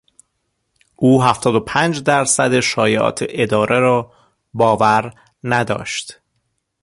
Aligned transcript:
او 0.95 1.21
هفتاد 1.23 1.55
و 1.55 1.59
پنج 1.59 2.03
درصد 2.03 2.59
شایعات 2.59 3.25
اداره 3.29 3.79
را 3.79 4.11
باور 4.53 5.13
نداشت. 5.43 6.21